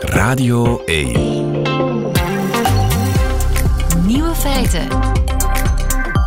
[0.00, 1.62] Radio 1.
[4.06, 4.88] Nieuwe feiten.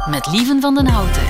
[0.09, 1.21] Met Lieven van den Houten.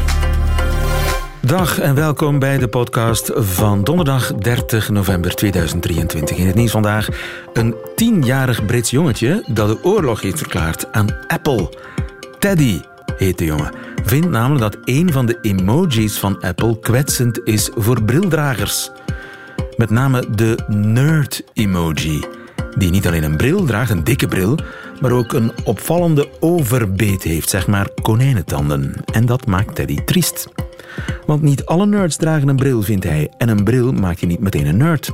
[1.42, 6.38] Dag en welkom bij de podcast van donderdag 30 november 2023.
[6.38, 7.08] In het nieuws vandaag
[7.54, 11.70] een tienjarig Brits jongetje dat de oorlog heeft verklaard aan Apple.
[12.40, 12.82] Teddy
[13.18, 13.72] heet de jongen.
[14.04, 18.92] Vindt namelijk dat een van de emojis van Apple kwetsend is voor brildragers.
[19.80, 22.24] Met name de nerd-emoji.
[22.78, 24.58] Die niet alleen een bril draagt, een dikke bril,
[25.02, 28.94] maar ook een opvallende overbeet heeft, zeg maar konijnentanden.
[29.14, 30.48] En dat maakt Teddy triest.
[31.26, 33.32] Want niet alle nerds dragen een bril, vindt hij.
[33.38, 35.12] En een bril maakt je niet meteen een nerd.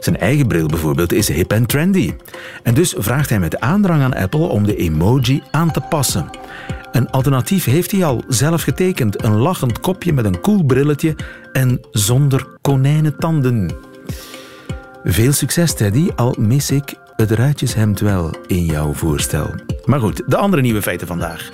[0.00, 2.14] Zijn eigen bril bijvoorbeeld is hip en trendy.
[2.62, 6.30] En dus vraagt hij met aandrang aan Apple om de emoji aan te passen.
[6.92, 9.24] Een alternatief heeft hij al zelf getekend.
[9.24, 11.16] Een lachend kopje met een cool brilletje
[11.52, 13.88] en zonder konijnentanden.
[15.04, 19.54] Veel succes, Teddy, al mis ik het ruitjeshemd wel in jouw voorstel.
[19.84, 21.50] Maar goed, de andere nieuwe feiten vandaag.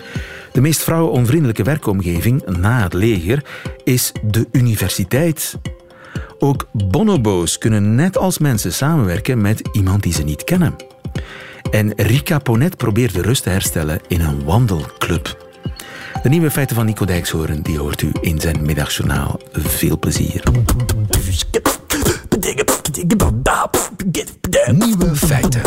[0.53, 3.45] De meest vrouwenonvriendelijke werkomgeving na het leger
[3.85, 5.59] is de universiteit.
[6.39, 10.77] Ook bonobo's kunnen net als mensen samenwerken met iemand die ze niet kennen.
[11.71, 15.51] En Rika Ponet probeert de rust te herstellen in een wandelclub.
[16.23, 19.41] De nieuwe feiten van Nico Dijkshoorn die hoort u in zijn middagjournaal.
[19.53, 20.43] Veel plezier.
[24.73, 25.61] Nieuwe feiten.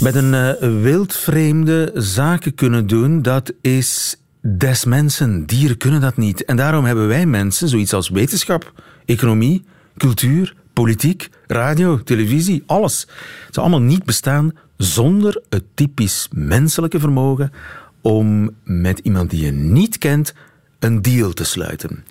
[0.00, 5.46] Met een uh, wildvreemde zaken kunnen doen, dat is des mensen.
[5.46, 6.44] Dieren kunnen dat niet.
[6.44, 8.72] En daarom hebben wij mensen zoiets als wetenschap,
[9.04, 9.64] economie,
[9.96, 13.00] cultuur, politiek, radio, televisie, alles.
[13.44, 17.52] Het zou allemaal niet bestaan zonder het typisch menselijke vermogen
[18.00, 20.34] om met iemand die je niet kent
[20.78, 22.04] een deal te sluiten.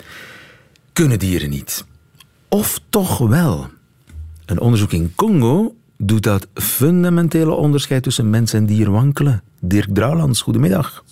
[0.94, 1.86] Kunnen dieren niet.
[2.53, 3.67] Of toch wel?
[4.45, 9.43] Een onderzoek in Congo doet dat fundamentele onderscheid tussen mens en dier wankelen.
[9.59, 11.03] Dirk Drouwlands, goedemiddag.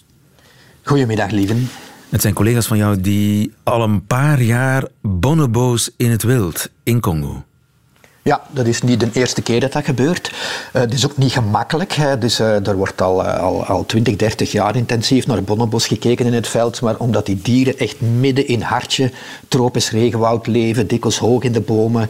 [0.83, 1.67] Goedemiddag, lieven.
[2.09, 6.99] Het zijn collega's van jou die al een paar jaar bonobo's in het wild in
[6.99, 7.45] Congo.
[8.23, 10.31] Ja, dat is niet de eerste keer dat dat gebeurt.
[10.31, 11.93] Uh, het is ook niet gemakkelijk.
[11.93, 12.17] Hè.
[12.17, 16.25] Dus, uh, er wordt al, uh, al, al 20, 30 jaar intensief naar bonobos gekeken
[16.25, 16.81] in het veld.
[16.81, 19.11] Maar omdat die dieren echt midden in hartje
[19.47, 22.09] tropisch regenwoud leven, dikwijls hoog in de bomen,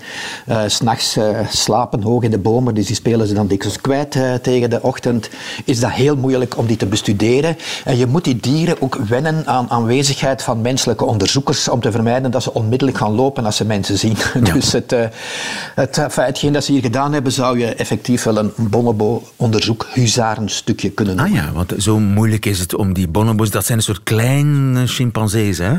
[0.65, 1.17] s'nachts
[1.49, 5.29] slapen hoog in de bomen, dus die spelen ze dan dikwijls kwijt tegen de ochtend,
[5.65, 7.57] is dat heel moeilijk om die te bestuderen.
[7.83, 12.31] En je moet die dieren ook wennen aan aanwezigheid van menselijke onderzoekers om te vermijden
[12.31, 14.17] dat ze onmiddellijk gaan lopen als ze mensen zien.
[14.43, 14.53] Ja.
[14.53, 14.95] Dus het,
[15.75, 20.89] het enfin, hetgeen dat ze hier gedaan hebben, zou je effectief wel een bonobo-onderzoek huzarenstukje
[20.89, 21.39] kunnen noemen.
[21.39, 23.49] Ah ja, want zo moeilijk is het om die bonobo's...
[23.49, 25.73] Dat zijn een soort kleine chimpansees, hè?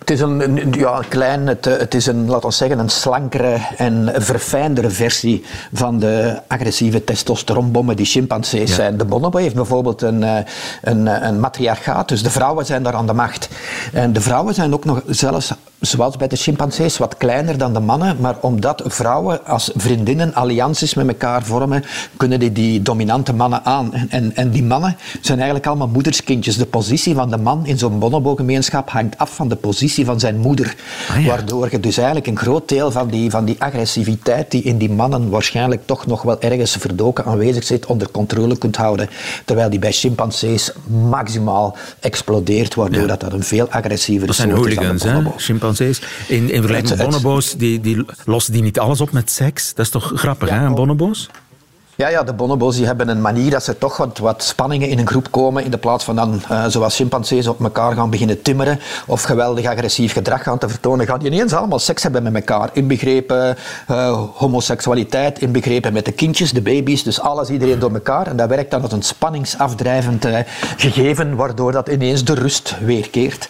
[0.00, 4.12] Het is een, ja, klein, het, het, is een, laten we zeggen, een slankere en
[4.16, 8.96] verfijndere versie van de agressieve testosteronbommen die chimpansees zijn.
[8.96, 10.36] De bonobo heeft bijvoorbeeld een, eh,
[10.82, 13.48] een, een matriarchaat, dus de vrouwen zijn daar aan de macht.
[13.92, 17.80] En de vrouwen zijn ook nog zelfs zoals bij de chimpansees, wat kleiner dan de
[17.80, 18.16] mannen.
[18.20, 21.84] Maar omdat vrouwen als vriendinnen allianties met elkaar vormen,
[22.16, 23.92] kunnen die, die dominante mannen aan.
[24.08, 26.56] En, en die mannen zijn eigenlijk allemaal moederskindjes.
[26.56, 30.38] De positie van de man in zo'n bonobo-gemeenschap hangt af van de positie van zijn
[30.38, 30.74] moeder.
[31.08, 34.78] Ah, Waardoor je dus eigenlijk een groot deel van die, van die agressiviteit die in
[34.78, 39.08] die mannen waarschijnlijk toch nog wel ergens verdoken aanwezig zit, onder controle kunt houden.
[39.44, 40.72] Terwijl die bij chimpansees
[41.10, 45.22] maximaal explodeert, waardoor dat, dat een veel agressiever dat zijn hooligans, hè?
[46.28, 49.74] In, in vergelijking met bonobo's, die, die lossen die niet alles op met seks?
[49.74, 51.28] Dat is toch grappig, ja, hè, een bonobo's?
[52.00, 55.06] Ja, ja, de bonobos die hebben een manier dat ze toch wat, spanningen in een
[55.06, 58.80] groep komen in de plaats van dan, uh, zoals chimpansees, op elkaar gaan beginnen timmeren
[59.06, 62.70] of geweldig agressief gedrag gaan te vertonen, gaan die ineens allemaal seks hebben met elkaar.
[62.72, 63.56] Inbegrepen
[63.90, 68.26] uh, homoseksualiteit, inbegrepen met de kindjes, de baby's, dus alles, iedereen door elkaar.
[68.26, 70.38] En dat werkt dan als een spanningsafdrijvend uh,
[70.76, 73.48] gegeven, waardoor dat ineens de rust weerkeert.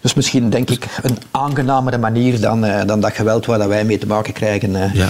[0.00, 3.98] Dus misschien, denk ik, een aangenamere manier dan, dan dat geweld waar dat wij mee
[3.98, 4.90] te maken krijgen.
[4.92, 5.08] Ja.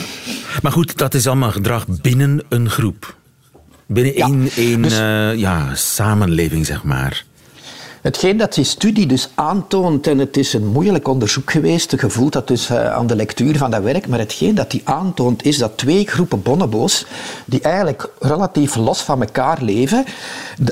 [0.62, 3.16] Maar goed, dat is allemaal gedrag binnen een groep.
[3.86, 7.24] Binnen één, één dus, uh, ja, samenleving, zeg maar.
[8.02, 12.32] Hetgeen dat die studie dus aantoont, en het is een moeilijk onderzoek geweest, je voelt
[12.32, 15.58] dat dus uh, aan de lectuur van dat werk, maar hetgeen dat die aantoont is
[15.58, 17.06] dat twee groepen bonobo's,
[17.44, 20.04] die eigenlijk relatief los van elkaar leven,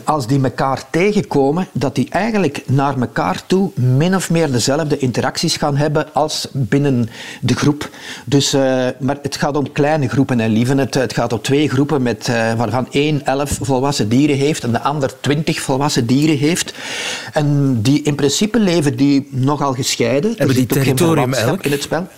[0.04, 5.56] als die elkaar tegenkomen, dat die eigenlijk naar elkaar toe min of meer dezelfde interacties
[5.56, 7.08] gaan hebben als binnen
[7.40, 7.90] de groep.
[8.24, 8.60] Dus, uh,
[9.00, 10.78] maar het gaat om kleine groepen en lieven.
[10.78, 14.72] Het, het gaat om twee groepen met, uh, waarvan één elf volwassen dieren heeft en
[14.72, 16.72] de ander twintig volwassen dieren heeft.
[17.32, 20.34] En die in principe leven die nogal gescheiden.
[20.36, 21.64] Hebben die territorium elk?
[21.64, 22.08] In het spel.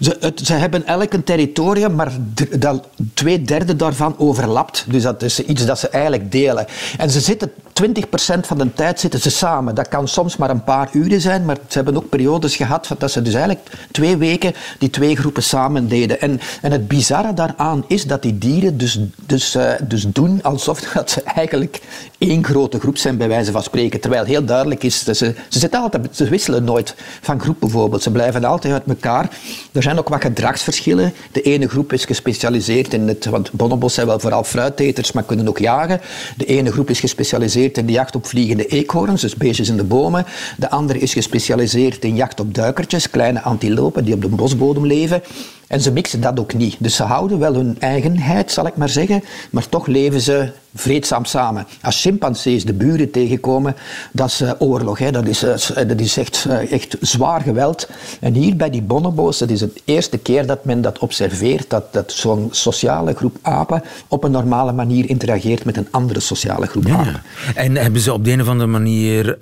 [0.00, 2.12] Ze, ze hebben elk een territorium, maar
[2.58, 4.84] dat, twee derde daarvan overlapt.
[4.88, 6.66] Dus dat is iets dat ze eigenlijk delen.
[6.98, 7.50] En ze zitten
[7.82, 9.74] 20% van de tijd zitten ze samen.
[9.74, 13.10] Dat kan soms maar een paar uren zijn, maar ze hebben ook periodes gehad dat
[13.10, 16.20] ze dus eigenlijk twee weken die twee groepen samen deden.
[16.20, 20.80] En, en het bizarre daaraan is dat die dieren dus, dus, uh, dus doen alsof
[20.94, 21.80] dat ze eigenlijk
[22.18, 24.00] één grote groep zijn, bij wijze van spreken.
[24.00, 28.02] Terwijl heel duidelijk is, dat ze, ze, zitten altijd, ze wisselen nooit van groep bijvoorbeeld.
[28.02, 29.31] Ze blijven altijd uit elkaar.
[29.72, 31.12] Er zijn ook wat gedragsverschillen.
[31.32, 35.48] De ene groep is gespecialiseerd in het, want bonobos zijn wel vooral fruiteters, maar kunnen
[35.48, 36.00] ook jagen.
[36.36, 39.84] De ene groep is gespecialiseerd in de jacht op vliegende eekhoorns, dus beestjes in de
[39.84, 40.26] bomen.
[40.58, 45.22] De andere is gespecialiseerd in jacht op duikertjes, kleine antilopen die op de bosbodem leven.
[45.72, 46.76] En ze mixen dat ook niet.
[46.78, 51.24] Dus ze houden wel hun eigenheid, zal ik maar zeggen, maar toch leven ze vreedzaam
[51.24, 51.66] samen.
[51.82, 53.76] Als chimpansees de buren tegenkomen,
[54.12, 54.98] dat is uh, oorlog.
[54.98, 55.10] Hè.
[55.10, 57.88] Dat, is, uh, dat is echt, uh, echt zwaar geweld.
[58.20, 61.92] En hier bij die bonobo's, dat is de eerste keer dat men dat observeert, dat,
[61.92, 66.86] dat zo'n sociale groep apen op een normale manier interageert met een andere sociale groep
[66.86, 67.22] ja, apen.
[67.54, 69.36] En hebben ze op de een of andere manier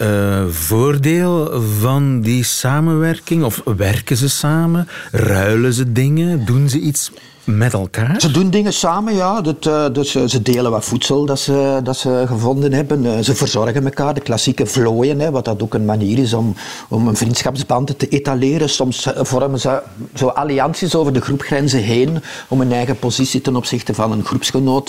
[0.49, 3.45] voordeel van die samenwerking?
[3.45, 4.89] Of werken ze samen?
[5.11, 6.20] Ruilen ze dingen?
[6.45, 7.11] Doen ze iets
[7.57, 8.21] met elkaar?
[8.21, 9.41] Ze doen dingen samen, ja.
[9.41, 13.05] Dat, dus, ze delen wat voedsel dat ze, dat ze gevonden hebben.
[13.05, 16.55] Uh, ze verzorgen elkaar, de klassieke vlooien, hè, wat dat ook een manier is om,
[16.89, 18.69] om een vriendschapsband te etaleren.
[18.69, 19.83] Soms vormen ze
[20.15, 24.87] zo allianties over de groepgrenzen heen om een eigen positie ten opzichte van een groepsgenoot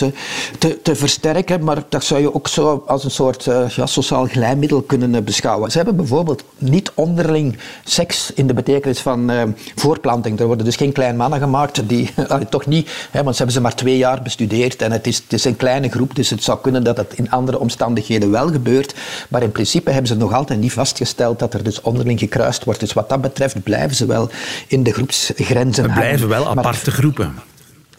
[0.57, 1.63] te, te versterken.
[1.63, 3.43] Maar dat zou je ook zo als een soort
[3.75, 5.71] ja, sociaal glijmiddel kunnen beschouwen.
[5.71, 9.31] Ze hebben bijvoorbeeld niet onderling seks in de betekenis van
[9.75, 10.39] voorplanting.
[10.39, 12.09] Er worden dus geen kleine mannen gemaakt die
[12.51, 15.33] toch niet, hè, want ze hebben ze maar twee jaar bestudeerd en het is, het
[15.33, 18.93] is een kleine groep, dus het zou kunnen dat het in andere omstandigheden wel gebeurt.
[19.29, 22.79] Maar in principe hebben ze nog altijd niet vastgesteld dat er dus onderling gekruist wordt.
[22.79, 24.29] Dus wat dat betreft blijven ze wel
[24.67, 25.83] in de groepsgrenzen.
[25.83, 27.33] Er blijven wel aparte groepen.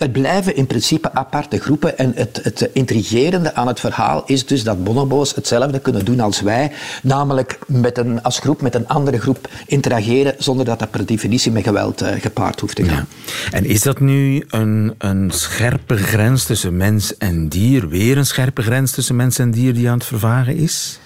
[0.02, 1.99] Het blijven in principe aparte groepen.
[1.99, 6.40] En het, het intrigerende aan het verhaal is dus dat bonobo's hetzelfde kunnen doen als
[6.40, 6.72] wij.
[7.02, 11.52] Namelijk met een, als groep met een andere groep interageren zonder dat dat per definitie
[11.52, 13.06] met geweld uh, gepaard hoeft te gaan.
[13.50, 17.88] En is dat nu een, een scherpe grens tussen mens en dier?
[17.88, 20.99] Weer een scherpe grens tussen mens en dier die aan het vervagen is?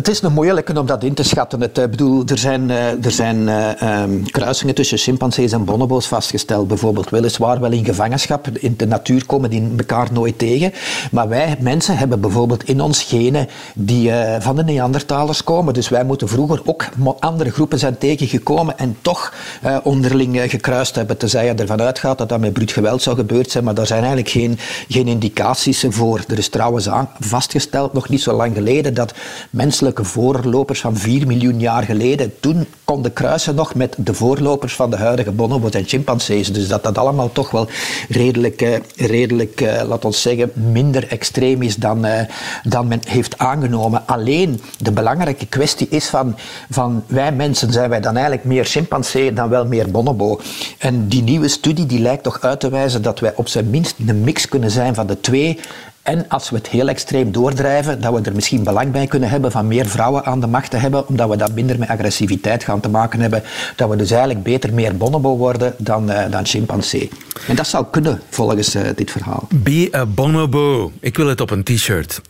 [0.00, 1.60] Het is nog moeilijk om dat in te schatten.
[1.60, 6.68] Het, bedoel, er zijn, er zijn uh, um, kruisingen tussen chimpansees en bonobo's vastgesteld.
[6.68, 8.48] Bijvoorbeeld weliswaar wel in gevangenschap.
[8.48, 10.72] In de natuur komen die elkaar nooit tegen.
[11.10, 15.74] Maar wij mensen hebben bijvoorbeeld in ons genen die van de Neandertalers komen.
[15.74, 16.84] Dus wij moeten vroeger ook
[17.18, 19.34] andere groepen zijn tegengekomen en toch
[19.82, 21.16] onderling gekruist hebben.
[21.16, 23.64] Tenzij je ervan uitgaat dat dat met bruut geweld zou gebeurd zijn.
[23.64, 24.58] Maar daar zijn eigenlijk geen,
[24.88, 26.20] geen indicaties voor.
[26.28, 29.14] Er is trouwens aan, vastgesteld, nog niet zo lang geleden, dat
[29.50, 32.32] menselijke voorlopers van 4 miljoen jaar geleden.
[32.40, 36.52] Toen konden kruisen nog met de voorlopers van de huidige bonobos en chimpansees.
[36.52, 37.68] Dus dat dat allemaal toch wel
[38.08, 42.20] redelijk, uh, redelijk uh, laat ons zeggen, minder extreem is dan, uh,
[42.62, 44.06] dan men heeft aangenomen.
[44.06, 46.36] Alleen de belangrijke kwestie is van,
[46.70, 50.40] van wij mensen zijn wij dan eigenlijk meer chimpansee dan wel meer bonobo.
[50.78, 53.94] En die nieuwe studie die lijkt toch uit te wijzen dat wij op zijn minst
[54.06, 55.58] een mix kunnen zijn van de twee.
[56.02, 59.50] En als we het heel extreem doordrijven, dat we er misschien belang bij kunnen hebben
[59.50, 62.80] van meer vrouwen aan de macht te hebben, omdat we dat minder met agressiviteit gaan
[62.80, 63.42] te maken hebben.
[63.76, 67.08] Dat we dus eigenlijk beter meer bonobo worden dan, uh, dan chimpansee.
[67.48, 69.48] En dat zou kunnen, volgens uh, dit verhaal.
[69.54, 70.92] Be a bonobo.
[71.00, 72.20] Ik wil het op een t-shirt.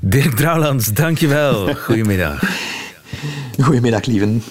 [0.00, 1.74] Dirk Drouwlands, dankjewel.
[1.86, 2.42] Goedemiddag.
[3.60, 4.42] Goedemiddag, lieven.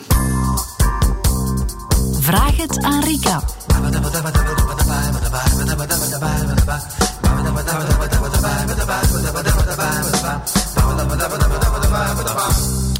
[2.20, 3.44] Vraag het aan Rika.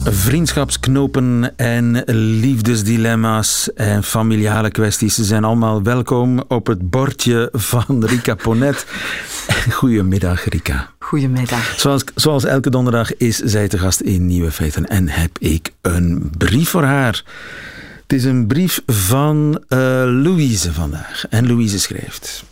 [0.06, 2.04] Vriendschapsknopen en
[2.40, 8.86] liefdesdilemma's en familiale kwesties zijn allemaal welkom op het bordje van Rika Ponet.
[9.80, 10.90] Goedemiddag, Rika.
[11.00, 11.80] Goedemiddag.
[11.80, 16.32] Zoals, zoals elke donderdag is zij te gast in Nieuwe Feiten en heb ik een
[16.38, 17.24] brief voor haar.
[18.02, 21.26] Het is een brief van uh, Louise vandaag.
[21.30, 22.44] En Louise schrijft...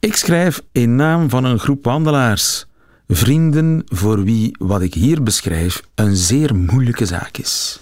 [0.00, 2.66] Ik schrijf in naam van een groep wandelaars.
[3.08, 7.80] Vrienden voor wie wat ik hier beschrijf een zeer moeilijke zaak is.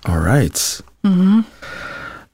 [0.00, 0.84] Alright.
[1.00, 1.44] Mm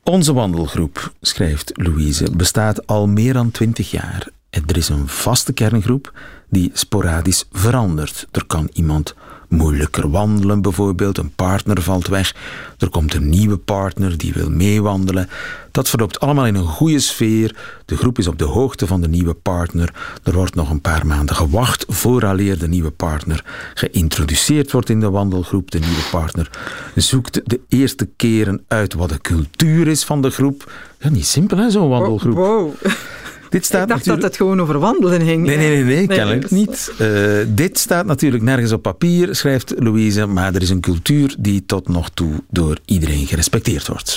[0.03, 4.29] Onze wandelgroep, schrijft Louise, bestaat al meer dan twintig jaar.
[4.51, 6.13] Er is een vaste kerngroep
[6.49, 8.27] die sporadisch verandert.
[8.31, 9.15] Er kan iemand
[9.49, 12.35] moeilijker wandelen bijvoorbeeld, een partner valt weg,
[12.79, 15.29] er komt een nieuwe partner die wil meewandelen.
[15.71, 17.57] Dat verloopt allemaal in een goede sfeer.
[17.85, 19.95] De groep is op de hoogte van de nieuwe partner.
[20.23, 25.11] Er wordt nog een paar maanden gewacht vooraleer de nieuwe partner geïntroduceerd wordt in de
[25.11, 25.71] wandelgroep.
[25.71, 26.51] De nieuwe partner
[26.95, 30.73] zoekt de eerste keren uit wat de cultuur is van de groep.
[30.99, 32.37] Ja, niet simpel hè, zo'n wandelgroep.
[33.51, 34.23] Dit staat Ik dacht natuurlijk...
[34.23, 35.47] dat het gewoon over wandelen ging.
[35.47, 36.93] Nee, nee, nee, nee, kennelijk niet.
[36.99, 37.09] Eh,
[37.49, 41.89] dit staat natuurlijk nergens op papier, schrijft Louise, maar er is een cultuur die tot
[41.89, 44.17] nog toe door iedereen gerespecteerd wordt.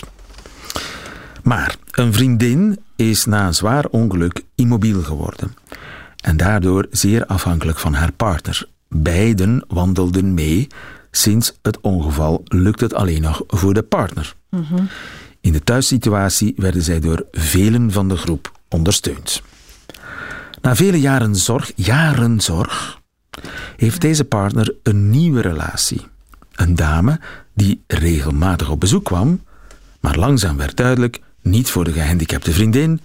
[1.43, 5.53] Maar een vriendin is na een zwaar ongeluk immobiel geworden
[6.21, 8.67] en daardoor zeer afhankelijk van haar partner.
[8.87, 10.67] Beiden wandelden mee.
[11.11, 14.35] Sinds het ongeval lukt het alleen nog voor de partner.
[15.41, 19.41] In de thuissituatie werden zij door velen van de groep ondersteund.
[20.61, 23.01] Na vele jaren zorg, jaren zorg,
[23.75, 26.01] heeft deze partner een nieuwe relatie.
[26.55, 27.19] Een dame
[27.53, 29.43] die regelmatig op bezoek kwam,
[29.99, 33.01] maar langzaam werd duidelijk niet voor de gehandicapte vriendin,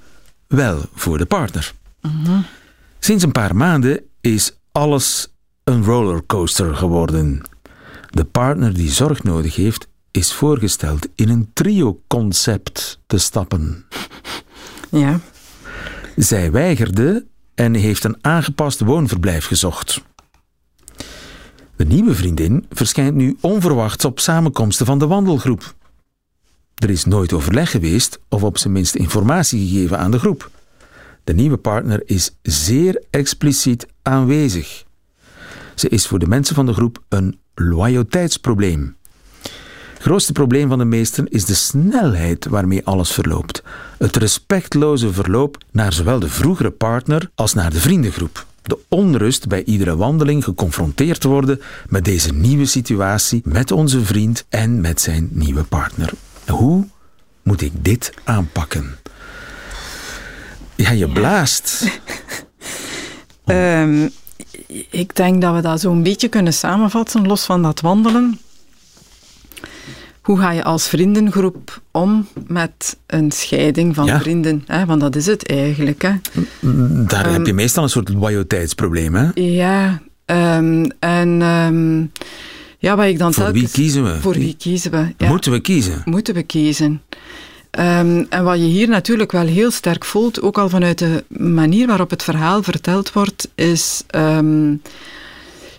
[0.46, 1.72] wel voor de partner.
[2.98, 5.28] Sinds een paar maanden is alles
[5.64, 7.42] een rollercoaster geworden.
[8.10, 13.84] De partner die zorg nodig heeft, is voorgesteld in een trio-concept te stappen.
[14.90, 15.20] Ja.
[16.16, 20.02] Zij weigerde en heeft een aangepast woonverblijf gezocht.
[21.76, 25.74] De nieuwe vriendin verschijnt nu onverwachts op samenkomsten van de wandelgroep.
[26.74, 30.50] Er is nooit overleg geweest of op zijn minst informatie gegeven aan de groep.
[31.24, 34.84] De nieuwe partner is zeer expliciet aanwezig.
[35.74, 38.96] Ze is voor de mensen van de groep een loyaliteitsprobleem.
[40.04, 43.62] Grootste probleem van de meesten is de snelheid waarmee alles verloopt.
[43.98, 48.46] Het respectloze verloop naar zowel de vroegere partner als naar de vriendengroep.
[48.62, 54.80] De onrust bij iedere wandeling geconfronteerd worden met deze nieuwe situatie, met onze vriend en
[54.80, 56.12] met zijn nieuwe partner.
[56.46, 56.86] Hoe
[57.42, 58.96] moet ik dit aanpakken?
[60.74, 61.84] Ja, je blaast.
[63.44, 64.08] Ehm,
[64.90, 68.38] ik denk dat we dat zo'n beetje kunnen samenvatten, los van dat wandelen.
[70.24, 74.20] Hoe ga je als vriendengroep om met een scheiding van Ja.
[74.20, 74.62] vrienden?
[74.66, 74.86] Hè?
[74.86, 76.02] Want dat is het eigenlijk.
[76.02, 76.12] Hè?
[77.06, 79.28] Daar heb je meestal een soort loyaliteitsprobleem, hè?
[79.34, 82.00] Ja, ehm, en ehm,
[82.78, 84.20] ja, wat ik dan Voor wie kiezen we?
[84.20, 85.14] Voor wie kiezen we?
[85.16, 85.28] Ja.
[85.28, 86.02] Moeten we kiezen?
[86.04, 87.02] moeten we kiezen.
[87.70, 91.86] Ehm, en wat je hier natuurlijk wel heel sterk voelt, ook al vanuit de manier
[91.86, 94.74] waarop het verhaal verteld wordt, is ehm,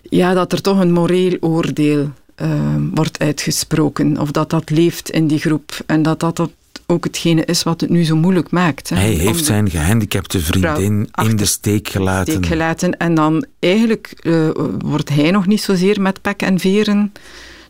[0.09, 4.19] ja, dat er toch een moreel oordeel ehm, wordt uitgesproken.
[4.19, 5.79] Of dat dat leeft in die groep.
[5.85, 6.51] En dat dat, dat
[6.85, 8.89] ook hetgene is wat het nu zo moeilijk maakt.
[8.89, 8.95] hè.
[8.95, 12.33] Hij heeft zijn gehandicapte vriendin in de steek gelaten.
[12.33, 12.97] steek gelaten.
[12.97, 17.11] En dan eigenlijk eh, wordt hij nog niet zozeer met pek en veren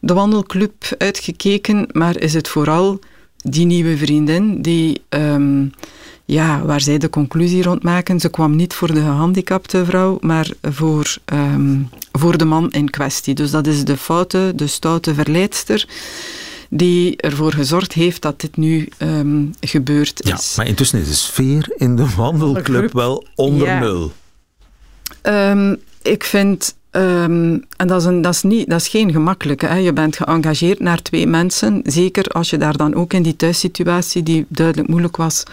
[0.02, 3.00] de wandelclub uitgekeken, maar is het vooral
[3.38, 5.66] die nieuwe vriendin die, ehm,
[6.26, 8.20] ja, waar zij de conclusie rond maken.
[8.20, 11.78] Ze kwam niet voor de gehandicapte vrouw, maar voor, ehm,
[12.12, 13.34] voor de man in kwestie.
[13.36, 15.88] Dus dat is de foute, de stoute verleidster
[16.70, 20.54] die ervoor gezorgd heeft dat dit nu ehm, gebeurd Ja, is.
[20.58, 23.80] maar intussen is de sfeer in de wandelclub wel onder Ja.
[23.80, 24.12] nul.
[25.22, 29.66] Ehm, ik vind, ehm, en dat is, een, dat, is niet, dat is geen gemakkelijke,
[29.66, 29.76] hè.
[29.76, 34.24] je bent geëngageerd naar twee mensen, zeker als je daar dan ook in die thuissituatie,
[34.24, 35.44] die duidelijk moeilijk was,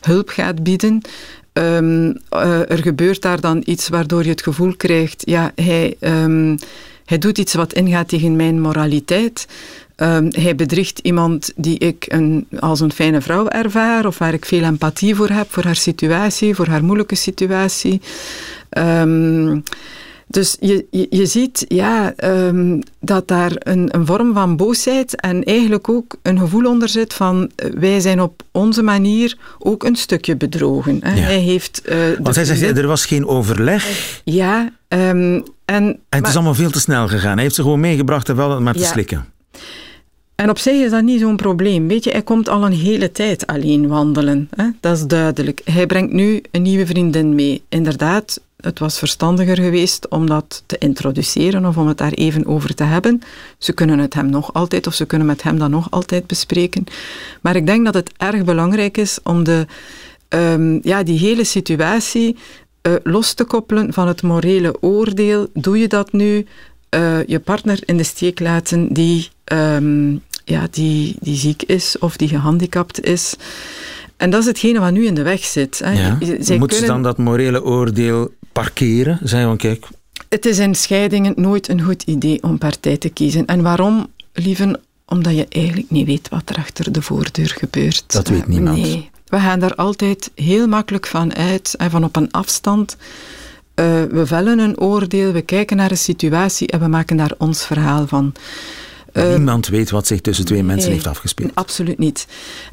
[0.00, 1.00] hulp gaat bieden.
[1.52, 6.56] Ehm, eh, er gebeurt daar dan iets waardoor je het gevoel krijgt, ja, hij, ehm,
[7.04, 9.46] hij doet iets wat ingaat tegen mijn moraliteit.
[9.96, 14.44] Ehm, hij bedriegt iemand die ik een, als een fijne vrouw ervaar, of waar ik
[14.44, 18.00] veel empathie voor heb, voor haar situatie, voor haar moeilijke situatie.
[18.68, 19.58] Ehm,
[20.30, 25.44] dus je, je, je ziet ja, ehm, dat daar een, een vorm van boosheid en
[25.44, 29.96] eigenlijk ook een gevoel onder zit van eh, wij zijn op onze manier ook een
[29.96, 30.98] stukje bedrogen.
[31.02, 31.14] Hè.
[31.14, 31.20] Ja.
[31.20, 36.20] Hij heeft, de Want hij zegt, er was geen overleg Ja, ehm, en, en het
[36.20, 37.34] maar- is allemaal veel te snel gegaan.
[37.34, 38.86] Hij heeft ze gewoon meegebracht en wel maar te Ja.
[38.86, 39.24] slikken.
[40.34, 41.88] En op zich is dat niet zo'n probleem.
[41.88, 44.48] Weet je, hij komt al een hele tijd alleen wandelen.
[44.56, 44.64] Hè?
[44.80, 45.60] Dat is duidelijk.
[45.64, 47.62] Hij brengt nu een nieuwe vriendin mee.
[47.68, 52.74] Inderdaad, het was verstandiger geweest om dat te introduceren of om het daar even over
[52.74, 53.22] te hebben.
[53.58, 56.84] Ze kunnen het hem nog altijd, of ze kunnen met hem dan nog altijd bespreken.
[57.40, 59.66] Maar ik denk dat het erg belangrijk is om de,
[60.28, 62.36] ehm, ja, die hele situatie
[62.82, 65.46] eh, los te koppelen van het morele oordeel.
[65.52, 66.46] Doe je dat nu?
[66.90, 72.16] eh, je partner in de steek laten die, ehm, ja, die, die ziek is of
[72.16, 73.34] die gehandicapt is.
[74.20, 75.78] En dat is hetgene wat nu in de weg zit.
[75.84, 75.92] Hè.
[75.92, 76.18] Ja.
[76.40, 79.18] Zij Moeten ze dan dat morele oordeel parkeren?
[79.22, 79.86] Zeggen van kijk,
[80.28, 83.46] Het is in scheidingen nooit een goed idee om partij te kiezen.
[83.46, 84.80] En waarom, lieve?
[85.06, 88.04] Omdat je eigenlijk niet weet wat er achter de voordeur gebeurt.
[88.12, 88.78] Dat weet Eh, niemand.
[88.78, 89.10] Nee.
[89.26, 92.96] We gaan daar altijd heel makkelijk van uit en van op een afstand.
[93.74, 97.66] Eh, we vellen een oordeel, we kijken naar een situatie en we maken daar ons
[97.66, 98.32] verhaal van.
[99.12, 101.54] Eh, niemand weet wat zich tussen twee mensen nee, heeft afgespeeld.
[101.54, 102.26] Absoluut niet.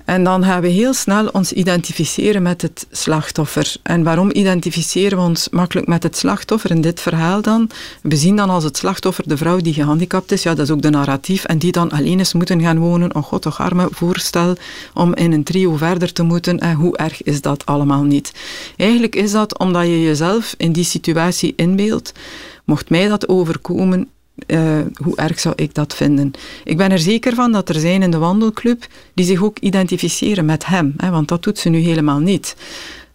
[0.05, 3.75] En dan gaan we heel snel ons identificeren met het slachtoffer.
[3.83, 7.69] En waarom identificeren we ons makkelijk met het slachtoffer in dit verhaal dan?
[8.01, 10.81] We zien dan als het slachtoffer de vrouw die gehandicapt is, ja, dat is ook
[10.81, 13.15] de narratief, en die dan alleen eens moeten gaan wonen.
[13.15, 14.55] Oh god, toch arme voorstel
[14.93, 16.59] om in een trio verder te moeten.
[16.59, 18.31] En hoe erg is dat allemaal niet?
[18.77, 22.11] Eigenlijk is dat omdat je jezelf in die situatie inbeeldt.
[22.65, 24.09] Mocht mij dat overkomen,
[24.45, 26.31] eh, hoe erg zou ik dat vinden?
[26.63, 30.45] Ik ben er zeker van dat er zijn in de wandelclub die zich ook identificeren
[30.45, 32.55] met hem, hè, want dat doet ze nu helemaal niet.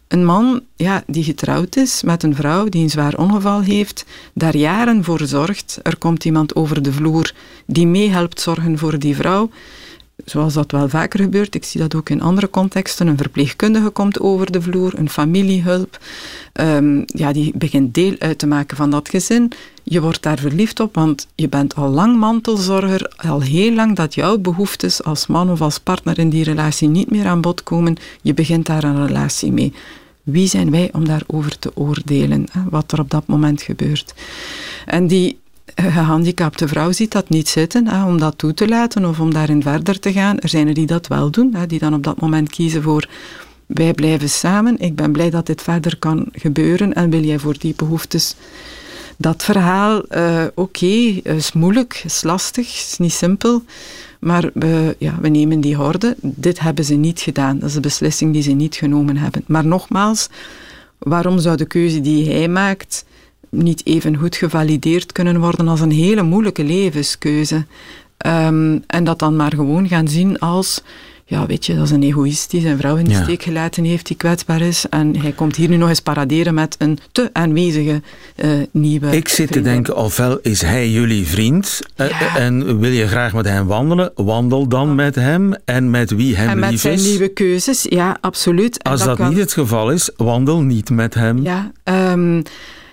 [0.08, 4.56] Een man ja, die getrouwd is met een vrouw die een zwaar ongeval heeft, daar
[4.56, 5.80] jaren voor zorgt.
[5.82, 7.32] Er komt iemand over de vloer
[7.66, 9.50] die meehelpt zorgen voor die vrouw.
[10.24, 13.06] Zoals dat wel vaker gebeurt, ik zie dat ook in andere contexten.
[13.06, 15.98] Een verpleegkundige komt over de vloer, een familiehulp.
[16.52, 19.52] Ehm, ja, die begint deel uit te maken van dat gezin.
[19.82, 24.14] Je wordt daar verliefd op, want je bent al lang mantelzorger, al heel lang dat
[24.14, 27.96] jouw behoeftes als man of als partner in die relatie niet meer aan bod komen.
[28.22, 29.72] Je begint daar een relatie mee.
[30.22, 34.14] Wie zijn wij om daarover te oordelen, wat er op dat moment gebeurt?
[34.86, 35.40] En die
[35.74, 40.00] gehandicapte vrouw ziet dat niet zitten om dat toe te laten of om daarin verder
[40.00, 40.38] te gaan.
[40.38, 43.08] Er zijn er die dat wel doen, hè, die dan op dat moment kiezen voor
[43.66, 47.58] wij blijven samen, ik ben blij dat dit verder kan gebeuren en wil jij voor
[47.58, 48.34] die behoeftes
[49.16, 50.86] dat verhaal, eh, oké,
[51.22, 53.62] is moeilijk, is lastig, is niet simpel,
[54.20, 56.16] maar we, ja, we nemen die horde.
[56.20, 59.44] Dit hebben ze niet gedaan, dat is de beslissing die ze niet genomen hebben.
[59.46, 60.28] Maar nogmaals,
[60.98, 63.04] waarom zou de keuze die hij maakt
[63.56, 67.64] niet even goed gevalideerd kunnen worden als een hele moeilijke levenskeuze?
[68.16, 70.82] Ehm, en dat dan maar gewoon gaan zien als
[71.24, 73.22] ja, weet je, dat is een egoïst die zijn vrouw in de Ja.
[73.22, 74.84] steek gelaten heeft, die kwetsbaar is.
[74.90, 78.02] En hij komt hier nu nog eens paraderen met een te aanwezige
[78.36, 83.06] eh, nieuwe Ik zit te denken, ofwel is hij jullie vriend eh, en wil je
[83.08, 86.80] graag met hem wandelen, wandel dan met hem en met wie hem En met lief
[86.80, 87.08] zijn is.
[87.08, 88.82] nieuwe keuzes, ja, absoluut.
[88.82, 91.42] En Als dat kan- niet het geval is, wandel niet met hem.
[91.42, 92.42] Ja, ehm,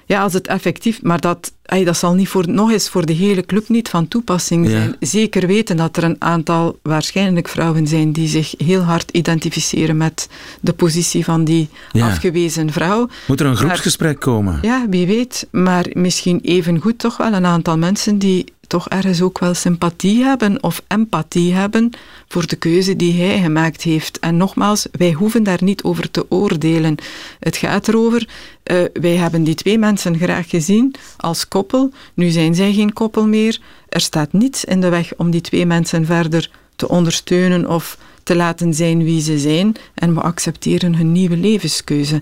[0.10, 1.02] ja, als het effectief...
[1.02, 4.08] Maar dat, ey, dat zal niet voor, nog eens voor de hele club niet van
[4.08, 4.72] toepassing Ja.
[4.72, 4.96] zijn.
[5.00, 10.30] Zeker weten dat er een aantal waarschijnlijk vrouwen zijn die zich heel hard identificeren met
[10.62, 12.08] de positie van die Ja.
[12.08, 13.08] afgewezen vrouw.
[13.28, 14.60] Moet er een groepsgesprek komen?
[14.62, 15.48] Ja, wie weet.
[15.52, 20.24] Maar misschien even goed toch wel een aantal mensen die toch ergens ook wel sympathie
[20.24, 21.90] hebben of empathie hebben
[22.28, 24.20] voor de keuze die hij gemaakt heeft.
[24.20, 26.96] En nogmaals, wij hoeven daar niet over te oordelen.
[27.40, 28.30] Het gaat erover,
[28.64, 31.92] eh, wij hebben die twee mensen graag gezien als koppel.
[32.14, 33.60] Nu zijn zij geen koppel meer.
[33.90, 38.36] Er staat niets in de weg om die twee mensen verder te ondersteunen of te
[38.36, 39.76] laten zijn wie ze zijn.
[39.94, 42.22] En we accepteren hun nieuwe levenskeuze.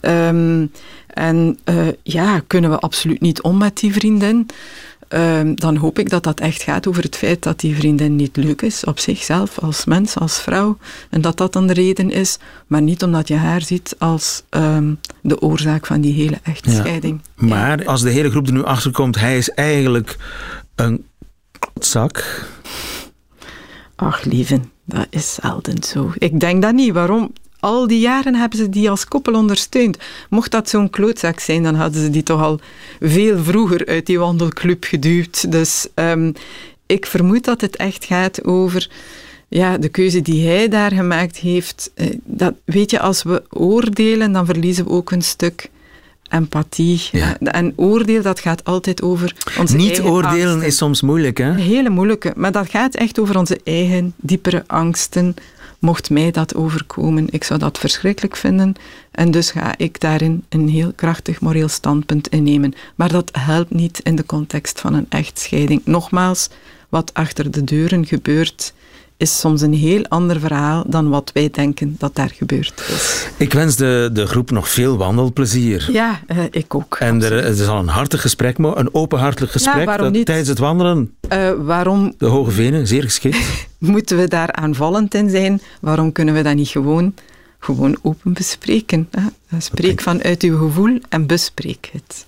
[0.00, 0.66] Ehm,
[1.06, 4.46] en eh, ja, kunnen we absoluut niet om met die vriendin.
[5.08, 8.36] Ehm, dan hoop ik dat dat echt gaat over het feit dat die vriendin niet
[8.36, 10.78] leuk is op zichzelf, als mens, als vrouw.
[11.10, 14.94] En dat dat dan de reden is, maar niet omdat je haar ziet als ehm,
[15.20, 17.20] de oorzaak van die hele echtscheiding.
[17.36, 17.46] Ja.
[17.46, 20.16] Maar als de hele groep er nu achter komt, hij is eigenlijk
[20.74, 21.04] een
[21.80, 22.44] zak.
[23.96, 26.12] Ach, lieve, dat is zelden zo.
[26.18, 26.92] Ik denk dat niet.
[26.92, 27.32] Waarom?
[27.60, 29.96] Al die jaren hebben ze die als koppel ondersteund.
[30.30, 32.60] Mocht dat zo'n klootzak zijn, dan hadden ze die toch al
[33.00, 35.50] veel vroeger uit die wandelclub geduwd.
[35.52, 36.32] Dus ehm,
[36.86, 38.90] ik vermoed dat het echt gaat over
[39.48, 41.90] ja, de keuze die hij daar gemaakt heeft.
[41.94, 45.70] Eh, dat, weet je, als we oordelen, dan verliezen we ook een stuk
[46.30, 47.08] empathie.
[47.12, 47.36] Ja.
[47.40, 50.66] Eh, En oordeel, dat gaat altijd over onze Niet eigen oordelen angsten.
[50.66, 51.54] is soms moeilijk, hè?
[51.54, 55.34] Hele moeilijke, maar dat gaat echt over onze eigen diepere angsten.
[55.78, 58.74] Mocht mij dat overkomen, ik zou dat verschrikkelijk vinden.
[59.10, 62.74] En dus ga ik daarin een heel krachtig moreel standpunt innemen.
[62.94, 65.80] Maar dat helpt niet in de context van een echtscheiding.
[65.84, 66.48] Nogmaals,
[66.88, 68.72] wat achter de deuren gebeurt,
[69.16, 73.26] is soms een heel ander verhaal dan wat wij denken dat daar gebeurd is.
[73.36, 75.88] Ik wens de, de groep nog veel wandelplezier.
[75.92, 76.96] Ja, eh, ik ook.
[76.98, 79.98] En er, er zal een hartig gesprek, een openhartig gesprek.
[79.98, 80.26] dat niet?
[80.26, 83.66] Tijdens het wandelen, Eh, waarom de Hoge Venen, zeer geschikt.
[83.78, 85.60] moeten we daar aanvallend in zijn?
[85.80, 87.14] Waarom kunnen we dat niet gewoon
[87.58, 89.08] gewoon open bespreken.
[89.10, 89.22] Hè.
[89.58, 92.26] Spreek vanuit uw gevoel en bespreek het.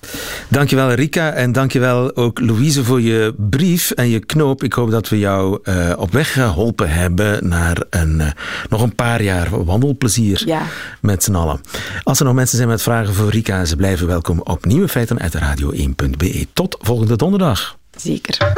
[0.48, 4.62] Dankjewel Rika en dankjewel ook Louise voor je brief en je knoop.
[4.62, 8.30] Ik hoop dat we jou uh, op weg geholpen hebben naar een, uh,
[8.68, 10.62] nog een paar jaar wandelplezier ja.
[11.00, 11.60] met z'n allen.
[12.02, 15.18] Als er nog mensen zijn met vragen voor Rika, ze blijven welkom op Nieuwe Feiten
[15.18, 16.46] uit radio1.be.
[16.52, 17.76] Tot volgende donderdag.
[17.96, 18.54] Zeker.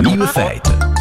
[0.00, 0.91] Nieuwe Feiten.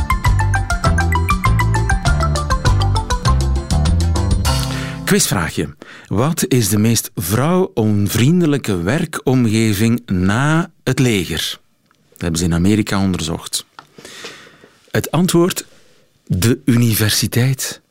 [5.11, 5.75] Quizvraagje.
[6.07, 11.59] Wat is de meest vrouwonvriendelijke werkomgeving na het leger?
[12.11, 13.65] Dat hebben ze in Amerika onderzocht.
[14.91, 15.65] Het antwoord:
[16.27, 17.81] de universiteit.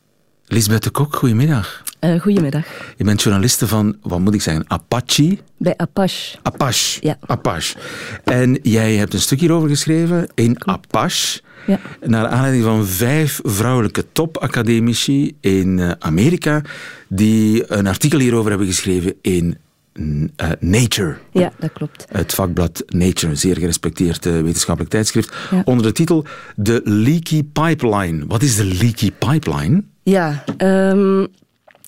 [0.45, 1.83] Lisbeth de Kok, goedemiddag.
[2.01, 2.65] Uh, goedemiddag.
[2.97, 5.37] Je bent journaliste van, wat moet ik zeggen, Apache?
[5.57, 6.37] Bij Apache.
[6.41, 6.99] Apache.
[7.01, 7.17] Ja.
[7.25, 7.77] Apache.
[8.23, 10.93] En jij hebt een stuk hierover geschreven in Klopt.
[10.95, 11.41] Apache.
[11.67, 11.79] Ja.
[12.05, 16.61] Naar aanleiding van vijf vrouwelijke topacademici in uh, Amerika,
[17.09, 19.57] die een artikel hierover hebben geschreven in
[19.93, 20.23] uh,
[20.59, 21.17] Nature.
[21.31, 22.05] Ja, dat klopt.
[22.09, 25.61] Het vakblad Nature, een zeer gerespecteerd uh, wetenschappelijk tijdschrift, Ja.
[25.65, 26.25] onder de titel
[26.63, 28.25] The Leaky Pipeline.
[28.27, 29.83] Wat is de Leaky Pipeline?
[30.03, 31.25] Ja, ehm,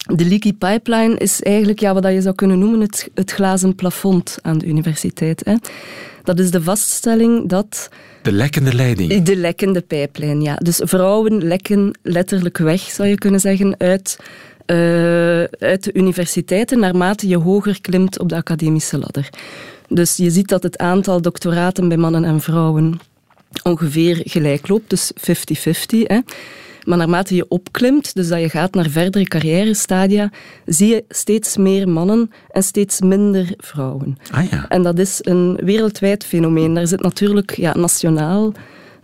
[0.04, 4.38] de leaky pipeline is eigenlijk ja, wat je zou kunnen noemen het, het glazen plafond
[4.42, 5.42] aan de universiteit.
[5.46, 5.56] Hè.
[6.24, 7.90] Dat is de vaststelling dat
[8.22, 9.24] De lekkende leiding.
[9.24, 10.56] de lekkende pijplijn, ja.
[10.56, 14.18] Dus vrouwen lekken letterlijk weg, zou je kunnen zeggen, uit,
[14.66, 19.30] uh, uit de universiteiten naarmate je hoger klimt op de academische ladder.
[19.88, 23.00] Dus je ziet dat het aantal doctoraten bij mannen en vrouwen
[23.64, 26.24] ongeveer gelijk loopt, dus 50-50.
[26.86, 30.32] Maar naarmate je opklimt, dus dat je gaat naar verdere carrièrestadia,
[30.66, 34.18] zie je steeds meer mannen en steeds minder vrouwen.
[34.32, 34.66] Ah ja.
[34.70, 36.74] En dat is een wereldwijd fenomeen.
[36.74, 38.54] Daar zit natuurlijk ja, nationaal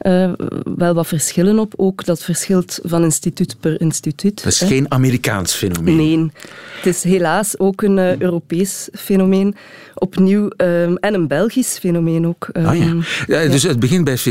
[0.01, 0.31] uh,
[0.75, 1.73] wel wat verschillen op.
[1.75, 4.43] Ook dat verschilt van instituut per instituut.
[4.43, 4.67] Dat is hè.
[4.67, 5.95] geen Amerikaans fenomeen.
[5.95, 6.31] Nee,
[6.75, 9.55] het is helaas ook een uh, Europees fenomeen.
[9.95, 12.49] Opnieuw, um, en een Belgisch fenomeen ook.
[12.53, 12.95] Um, ah, ja.
[13.27, 13.69] Ja, dus ja.
[13.69, 14.23] het begint bij 50-50.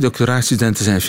[0.00, 1.00] Doctoraatstudenten zijn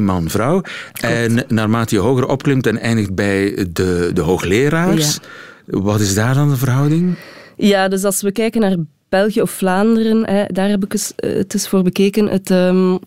[0.00, 0.62] 50-50, man-vrouw.
[1.00, 5.18] En naarmate je hoger opklimt en eindigt bij de, de hoogleraars,
[5.66, 5.80] ja.
[5.80, 7.14] wat is daar dan de verhouding?
[7.56, 8.76] Ja, dus als we kijken naar
[9.08, 12.28] België of Vlaanderen, hè, daar heb ik eens, het eens voor bekeken.
[12.28, 12.98] Het, um,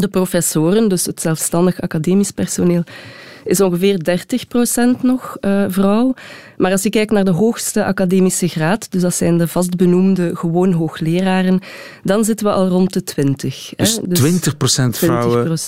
[0.00, 2.84] de professoren, dus het zelfstandig academisch personeel,
[3.44, 4.18] is ongeveer
[4.98, 6.14] 30% nog uh, vrouw.
[6.56, 10.72] Maar als je kijkt naar de hoogste academische graad, dus dat zijn de vastbenoemde gewoon
[10.72, 11.60] hoogleraren,
[12.02, 13.72] dan zitten we al rond de 20.
[13.76, 14.08] Dus, hè?
[14.08, 15.58] dus 20% vrouwen,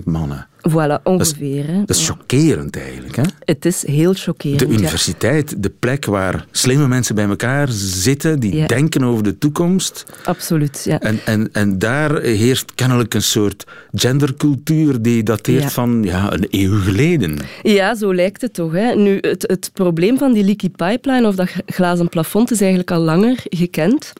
[0.00, 0.46] 80% mannen.
[0.70, 1.66] Voilà, ongeveer.
[1.66, 3.16] Dat is, dat is chockerend eigenlijk.
[3.16, 3.22] Hè?
[3.38, 4.58] Het is heel chockerend.
[4.60, 5.56] De universiteit, ja.
[5.58, 8.66] de plek waar slimme mensen bij elkaar zitten, die ja.
[8.66, 10.04] denken over de toekomst.
[10.24, 11.00] Absoluut, ja.
[11.00, 15.68] En, en, en daar heerst kennelijk een soort gendercultuur die dateert ja.
[15.68, 17.38] van ja, een eeuw geleden.
[17.62, 18.72] Ja, zo lijkt het toch.
[18.72, 18.94] Hè.
[18.94, 23.00] Nu, het, het probleem van die leaky pipeline of dat glazen plafond is eigenlijk al
[23.00, 24.12] langer gekend.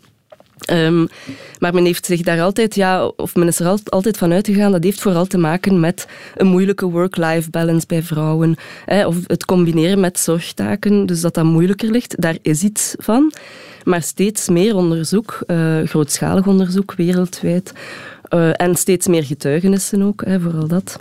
[0.73, 1.09] Um,
[1.59, 4.85] maar men heeft zich daar altijd, ja, of men is er altijd van uitgegaan, dat
[4.85, 8.57] heeft vooral te maken met een moeilijke work-life balance bij vrouwen.
[8.85, 12.21] Hè, of het combineren met zorgtaken, dus dat dat moeilijker ligt.
[12.21, 13.33] Daar is iets van.
[13.85, 17.73] Maar steeds meer onderzoek, uh, grootschalig onderzoek wereldwijd,
[18.31, 20.99] uh, en steeds meer getuigenissen ook, hè, vooral dat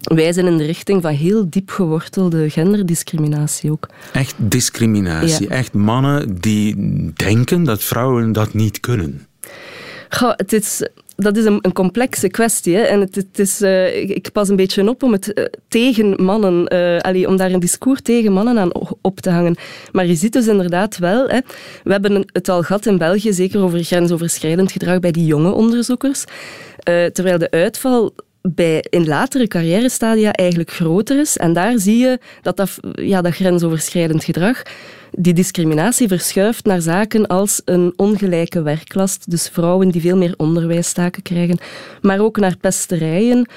[0.00, 3.88] wijzen in de richting van heel diep gewortelde genderdiscriminatie ook.
[4.12, 5.48] Echt discriminatie.
[5.48, 5.54] Ja.
[5.54, 6.76] Echt mannen die
[7.14, 9.26] denken dat vrouwen dat niet kunnen.
[10.08, 10.82] Goh, het is,
[11.16, 12.76] dat is een, een complexe kwestie.
[12.76, 12.82] Hè?
[12.82, 16.22] En het, het is, uh, ik, ik, pas een beetje op om het uh, tegen
[16.22, 19.56] mannen, uh, allee, om daar een discours tegen mannen aan op te hangen.
[19.92, 21.38] Maar je ziet dus inderdaad wel, hè,
[21.84, 26.24] we hebben het al gehad in België, zeker over grensoverschrijdend gedrag bij die jonge onderzoekers.
[27.12, 31.36] terwijl de uitval bij in latere carrièrestadia eigenlijk groter is.
[31.36, 34.62] En daar zie je dat dat, ja, dat grensoverschrijdend gedrag,
[35.10, 39.30] die discriminatie verschuift naar zaken als een ongelijke werklast.
[39.30, 41.58] Dus vrouwen die veel meer onderwijstaken krijgen.
[42.00, 43.48] Maar ook naar pesterijen.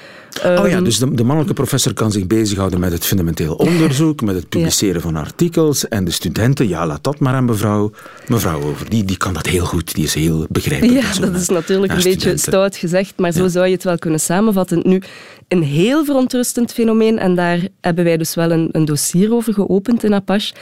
[0.44, 4.34] Oh ja, dus de, de mannelijke professor kan zich bezighouden met het fundamenteel onderzoek, met
[4.34, 5.00] het publiceren ja.
[5.00, 5.88] van artikels.
[5.88, 7.90] En de studenten, ja, laat dat maar aan mevrouw,
[8.26, 8.90] mevrouw over.
[8.90, 11.00] Die, die kan dat heel goed, die is heel begrijpelijk.
[11.14, 12.30] Ja, dat is natuurlijk een studenten.
[12.30, 13.48] beetje stout gezegd, maar zo ja.
[13.48, 14.80] zou je het wel kunnen samenvatten.
[14.82, 15.02] Nu,
[15.48, 20.04] een heel verontrustend fenomeen, en daar hebben wij dus wel een, een dossier over geopend
[20.04, 20.54] in Apache,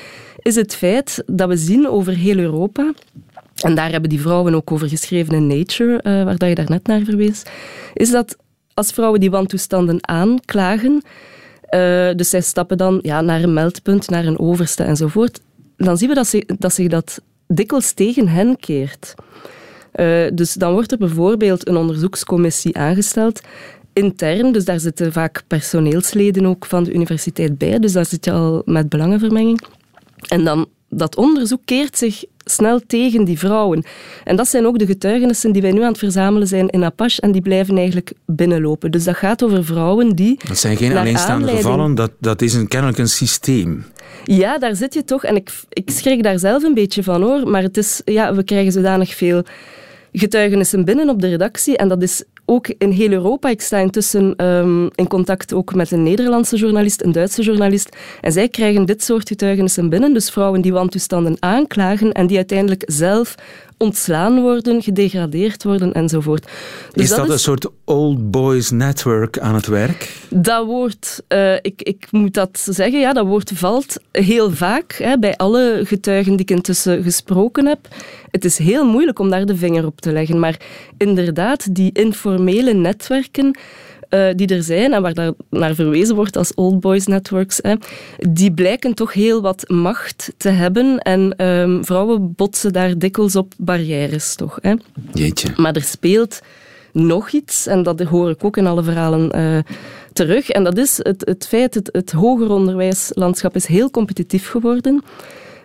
[0.43, 2.93] is het feit dat we zien over heel Europa,
[3.63, 6.87] en daar hebben die vrouwen ook over geschreven in Nature, uh, waar dat je daarnet
[6.87, 7.43] naar verwees,
[7.95, 8.37] is dat
[8.75, 11.03] als vrouwen die wantoestanden aanklagen,
[11.75, 15.41] uh, dus zij stappen dan ja, naar een meldpunt, naar een overste enzovoort,
[15.77, 19.15] dan zien we dat, ze, dat zich dat dikwijls tegen hen keert.
[19.95, 23.41] Uh, dus dan wordt er bijvoorbeeld een onderzoekscommissie aangesteld
[23.93, 28.33] intern, dus daar zitten vaak personeelsleden ook van de universiteit bij, dus daar zit je
[28.33, 29.61] al met belangenvermenging.
[30.29, 33.85] En dan dat onderzoek keert zich snel tegen die vrouwen.
[34.25, 37.21] En dat zijn ook de getuigenissen die wij nu aan het verzamelen zijn in Apache
[37.21, 38.91] en die blijven eigenlijk binnenlopen.
[38.91, 40.41] Dus dat gaat over vrouwen die...
[40.49, 43.85] Dat zijn geen alleenstaande gevallen, dat, dat is een, kennelijk een systeem.
[44.25, 45.25] Ja, daar zit je toch.
[45.25, 48.43] En ik, ik schrik daar zelf een beetje van hoor, maar het is, ja, we
[48.43, 49.45] krijgen zodanig veel
[50.13, 53.49] getuigenissen binnen op de redactie en dat is ook in heel Europa.
[53.49, 57.97] Ik sta intussen um, in contact ook met een Nederlandse journalist, een Duitse journalist.
[58.21, 60.13] En zij krijgen dit soort getuigenissen binnen.
[60.15, 63.35] Dus vrouwen die wantoestanden aanklagen en die uiteindelijk zelf
[63.77, 66.49] ontslaan worden, gedegradeerd worden enzovoort.
[66.93, 70.17] Dus is dat, een soort old boys network aan het werk?
[70.29, 75.19] Dat woord, uh, ik, ik moet dat zeggen, ja, dat woord valt heel vaak hè,
[75.19, 77.89] bij alle getuigen die ik intussen gesproken heb.
[78.31, 80.61] Het is heel moeilijk om daar de vinger op te leggen, maar
[80.97, 83.57] inderdaad, die informele netwerken
[84.15, 87.75] uh, die er zijn en waar daar naar verwezen wordt als old boys networks, hè,
[88.19, 93.53] die blijken toch heel wat macht te hebben en um, vrouwen botsen daar dikwijls op
[93.59, 94.59] barrières toch.
[94.61, 94.75] Hè.
[95.13, 95.49] Jeetje.
[95.57, 96.41] Maar er speelt
[96.93, 99.59] nog iets, en dat hoor ik ook in alle verhalen uh,
[100.13, 104.49] terug, en dat is het, het feit dat het, het hoger onderwijslandschap is heel competitief
[104.49, 105.03] geworden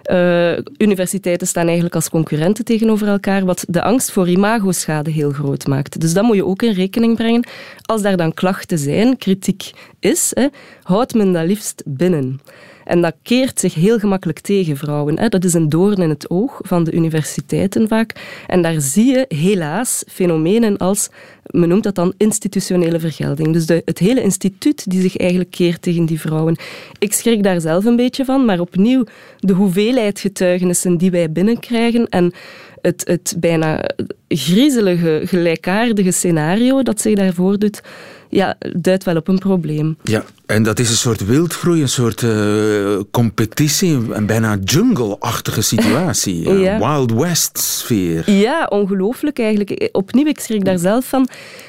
[0.07, 5.67] uh, universiteiten staan eigenlijk als concurrenten tegenover elkaar, wat de angst voor imagoschade heel groot
[5.67, 5.99] maakt.
[6.01, 7.47] Dus dat moet je ook in rekening brengen.
[7.81, 10.47] Als daar dan klachten zijn, kritiek is, hè,
[10.83, 12.39] houdt men dat liefst binnen.
[12.87, 15.29] En dat keert zich heel gemakkelijk tegen vrouwen.
[15.29, 18.11] Dat is een doorn in het oog van de universiteiten vaak.
[18.47, 21.09] En daar zie je helaas fenomenen als,
[21.45, 23.53] men noemt dat dan institutionele vergelding.
[23.53, 26.55] Dus de, het hele instituut die zich eigenlijk keert tegen die vrouwen.
[26.99, 29.03] Ik schrik daar zelf een beetje van, maar opnieuw
[29.39, 32.33] de hoeveelheid getuigenissen die wij binnenkrijgen en
[32.81, 33.89] het, het bijna
[34.27, 37.81] griezelige, gelijkaardige scenario dat zich daarvoor doet,
[38.29, 39.97] ja, duidt wel op een probleem.
[40.03, 46.49] Ja, en dat is een soort wildgroei, een soort uh, competitie, een bijna jungle-achtige situatie.
[46.59, 46.77] ja.
[46.77, 48.31] Wild West-sfeer.
[48.31, 49.89] Ja, ongelooflijk eigenlijk.
[49.91, 51.27] Opnieuw, ik schrik daar zelf van.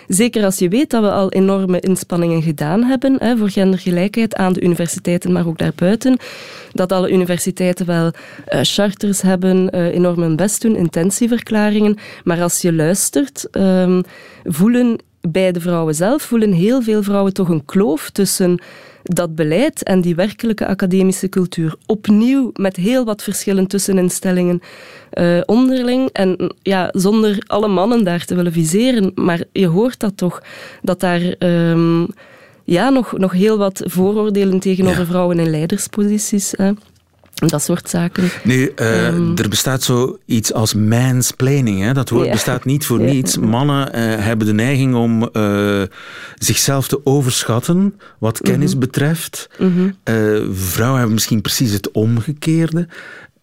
[0.09, 4.53] Zeker als je weet dat we al enorme inspanningen gedaan hebben hè, voor gendergelijkheid aan
[4.53, 6.19] de universiteiten, maar ook daarbuiten.
[6.73, 11.97] Dat alle universiteiten wel uh, charters hebben, uh, enorm hun best doen, intentieverklaringen.
[12.25, 14.03] Maar als je luistert, um,
[14.45, 18.61] voelen bij de vrouwen zelf voelen heel veel vrouwen toch een kloof tussen
[19.03, 21.75] dat beleid en die werkelijke academische cultuur.
[21.87, 24.61] Opnieuw met heel wat verschillen tussen instellingen
[25.13, 26.09] uh, onderling.
[26.13, 29.13] En ja, zonder alle mannen daar te willen viseren.
[29.15, 30.43] Maar je hoort dat toch,
[30.83, 32.07] dat daar um,
[32.65, 35.07] ja, nog, nog heel wat vooroordelen tegenover ja.
[35.07, 36.55] vrouwen in leidersposities.
[36.57, 36.73] Hè.
[37.47, 38.31] Dat soort zaken.
[38.45, 41.83] Nu, uh, um, er bestaat zoiets als mansplaining.
[41.83, 41.93] Hè?
[41.93, 42.33] Dat woord ja.
[42.33, 43.39] bestaat niet voor niets.
[43.39, 45.83] Mannen uh, hebben de neiging om uh,
[46.39, 48.91] zichzelf te overschatten wat kennis mm -hmm.
[48.91, 49.49] betreft.
[49.59, 50.55] Mm -hmm.
[50.55, 52.89] vrouwen hebben misschien precies het omgekeerde.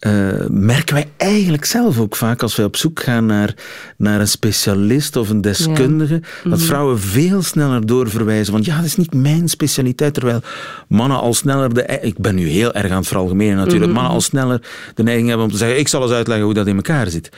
[0.06, 3.54] Uh, merken wij eigenlijk zelf ook vaak als we op zoek gaan naar,
[3.98, 6.20] naar een specialist of een deskundige, ja.
[6.20, 6.60] dat mm-hmm.
[6.60, 8.54] vrouwen veel sneller doorverwijzen.
[8.54, 10.14] Want ja, dat is niet mijn specialiteit.
[10.14, 10.42] Terwijl
[10.88, 13.94] mannen al sneller, de, ik ben nu heel erg aan het veralgemenen natuurlijk, mm -hmm.
[13.94, 14.62] mannen al sneller
[14.96, 17.30] de neiging hebben om te zeggen: ik zal eens uitleggen hoe dat in elkaar zit.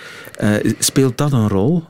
[0.43, 1.83] Uh, speelt dat een rol?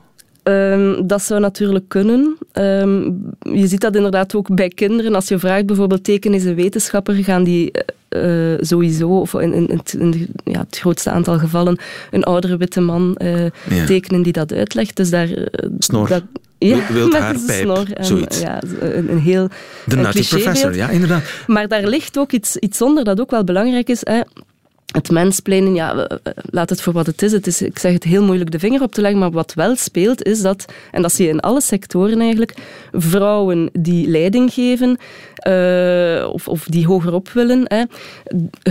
[0.48, 2.38] Um, dat zou natuurlijk kunnen.
[2.54, 5.16] Um, je ziet dat inderdaad ook bij kinderen.
[5.16, 7.72] Als je vraagt bijvoorbeeld teken is een wetenschapper, gaan die
[8.10, 11.78] uh, sowieso, of in, in, in de, ja, het grootste aantal gevallen,
[12.12, 13.86] een oudere witte man uh, ja.
[13.86, 14.96] tekenen die dat uitlegt.
[14.96, 15.30] Dus daar...
[15.30, 15.46] Uh,
[15.80, 16.08] Snor.
[16.08, 16.24] Dat,
[16.58, 18.40] ja, wild snor en, zoiets.
[18.40, 19.50] Ja, een, een heel
[19.86, 21.24] De nutty professor, ja, inderdaad.
[21.48, 24.02] Maar daar ligt ook iets, iets onder dat ook wel belangrijk is.
[24.04, 24.22] Hè
[24.94, 26.08] het mensplenen, ja,
[26.50, 27.32] laat het voor wat het is.
[27.32, 27.62] het is.
[27.62, 30.42] Ik zeg het heel moeilijk de vinger op te leggen, maar wat wel speelt is
[30.42, 32.56] dat, en dat zie je in alle sectoren eigenlijk,
[32.92, 34.98] vrouwen die leiding geven
[35.48, 37.84] uh, of, of die hogerop willen, hè,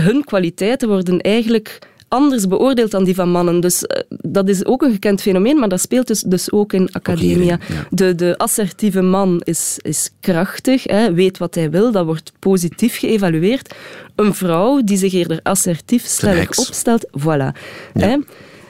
[0.01, 3.59] hun kwaliteiten worden eigenlijk anders beoordeeld dan die van mannen.
[3.59, 6.89] Dus uh, dat is ook een gekend fenomeen, maar dat speelt dus, dus ook in
[6.91, 7.53] academia.
[7.53, 7.87] Ook hierin, ja.
[7.89, 12.97] de, de assertieve man is, is krachtig, hè, weet wat hij wil, dat wordt positief
[12.97, 13.75] geëvalueerd.
[14.15, 17.25] Een vrouw die zich eerder assertief, stellig opstelt, voilà.
[17.25, 17.51] Ja.
[17.93, 18.17] Hè.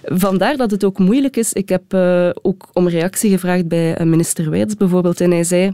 [0.04, 1.54] Vandaar dat het ook moeilijk is.
[1.54, 5.72] Ik heb uh, ook om reactie gevraagd bij minister Wijts bijvoorbeeld en hij zei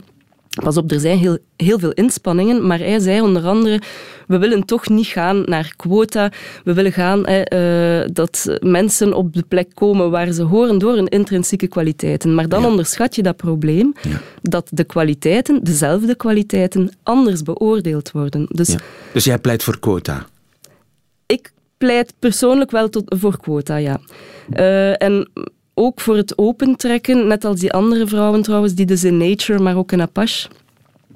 [0.61, 3.81] Pas op, er zijn heel, heel veel inspanningen, maar hij zei onder andere,
[4.27, 6.31] we willen toch niet gaan naar quota,
[6.63, 10.95] we willen gaan eh, uh, dat mensen op de plek komen waar ze horen door
[10.95, 12.35] hun intrinsieke kwaliteiten.
[12.35, 12.67] Maar dan ja.
[12.67, 14.21] onderschat je dat probleem, ja.
[14.41, 18.45] dat de kwaliteiten, dezelfde kwaliteiten, anders beoordeeld worden.
[18.49, 18.79] Dus, ja.
[19.13, 20.25] dus jij pleit voor quota?
[21.25, 23.99] Ik pleit persoonlijk wel tot, voor quota, ja.
[24.53, 25.29] Uh, en
[25.73, 29.77] ook voor het opentrekken, net als die andere vrouwen trouwens, die dus in Nature, maar
[29.77, 30.47] ook in Apache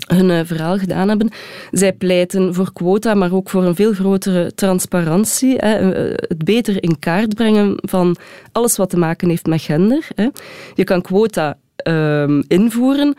[0.08, 1.30] hun uh, verhaal gedaan hebben.
[1.72, 5.56] Zij pleiten voor quota, maar ook voor een veel grotere transparantie.
[5.58, 8.16] Hè, eh, het beter in kaart brengen van
[8.52, 10.08] alles wat te maken heeft met gender.
[10.16, 10.28] Hè.
[10.74, 11.58] Je kan quota
[11.88, 13.16] uh, invoeren,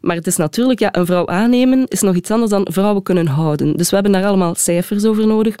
[0.00, 3.26] maar het is natuurlijk, ja, een vrouw aannemen is nog iets anders dan vrouwen kunnen
[3.26, 3.76] houden.
[3.76, 5.54] Dus we hebben daar allemaal cijfers over nodig.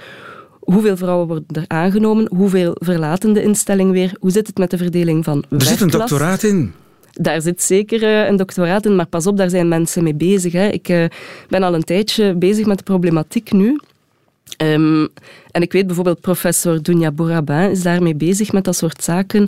[0.60, 2.30] Hoeveel vrouwen worden er aangenomen?
[2.34, 4.12] Hoeveel verlaten de instelling weer?
[4.20, 6.72] Hoe zit het met de verdeling van Er zit een doctoraat in.
[7.12, 10.52] Daar zit zeker uh, een doctoraat in, maar pas op, daar zijn mensen mee bezig.
[10.52, 10.68] Hè.
[10.68, 11.04] Ik uh,
[11.48, 13.80] ben al een tijdje bezig met de problematiek nu.
[14.62, 15.08] Um,
[15.50, 19.42] en ik weet bijvoorbeeld professor Dunia Bourabin is daarmee bezig met dat soort zaken.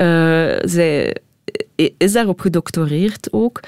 [0.00, 1.16] Uh, zij
[1.96, 3.60] is daarop gedoctoreerd ook.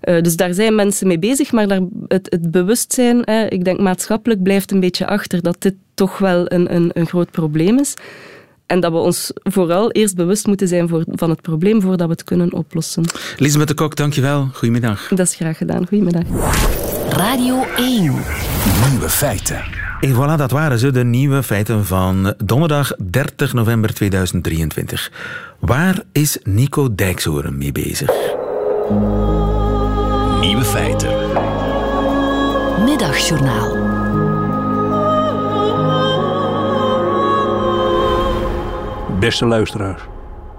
[0.00, 4.42] Dus daar zijn mensen mee bezig, maar daar, het, het bewustzijn, hè, ik denk maatschappelijk,
[4.42, 7.94] blijft een beetje achter dat dit toch wel een, een, een groot probleem is.
[8.68, 12.12] En dat we ons vooral eerst bewust moeten zijn voor, van het probleem voordat we
[12.12, 13.04] het kunnen oplossen.
[13.36, 14.48] Lisbeth de Kok, dankjewel.
[14.52, 15.08] Goedemiddag.
[15.08, 15.86] Dat is graag gedaan.
[15.86, 16.22] Goedemiddag.
[17.08, 18.00] Radio 1.
[18.90, 19.62] Nieuwe feiten.
[20.00, 25.12] En voilà, dat waren ze, de nieuwe feiten van donderdag 30 november 2023.
[25.58, 28.10] Waar is Nico Dijkshoorn mee bezig?
[30.40, 31.16] Nieuwe feiten.
[32.84, 33.87] Middagjournaal.
[39.18, 40.02] Beste luisteraars,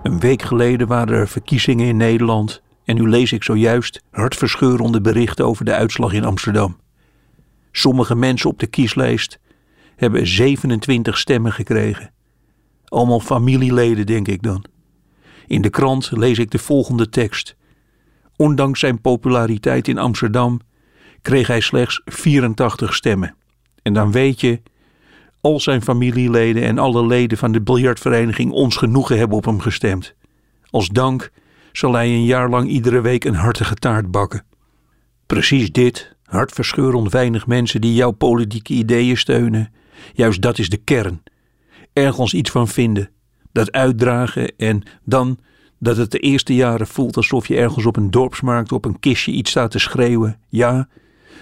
[0.03, 5.45] een week geleden waren er verkiezingen in Nederland en nu lees ik zojuist hartverscheurende berichten
[5.45, 6.77] over de uitslag in Amsterdam.
[7.71, 9.39] Sommige mensen op de kieslijst
[9.95, 12.11] hebben 27 stemmen gekregen.
[12.85, 14.65] Allemaal familieleden, denk ik dan.
[15.47, 17.55] In de krant lees ik de volgende tekst.
[18.35, 20.59] Ondanks zijn populariteit in Amsterdam
[21.21, 23.35] kreeg hij slechts 84 stemmen.
[23.81, 24.61] En dan weet je,
[25.41, 30.15] al zijn familieleden en alle leden van de biljartvereniging ons genoegen hebben op hem gestemd.
[30.69, 31.31] Als dank
[31.71, 34.45] zal hij een jaar lang iedere week een hartige taart bakken.
[35.25, 39.73] Precies dit, hartverscheurend weinig mensen die jouw politieke ideeën steunen,
[40.13, 41.23] juist dat is de kern.
[41.93, 43.09] Ergens iets van vinden,
[43.51, 45.39] dat uitdragen en dan
[45.79, 49.31] dat het de eerste jaren voelt alsof je ergens op een dorpsmarkt op een kistje
[49.31, 50.39] iets staat te schreeuwen.
[50.49, 50.87] Ja,